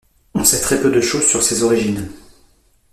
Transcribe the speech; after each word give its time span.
On 0.33 0.43
sait 0.43 0.61
très 0.61 0.81
peu 0.81 0.89
de 0.89 0.99
choses 0.99 1.27
sur 1.29 1.43
ses 1.43 1.61
origines. 1.61 2.09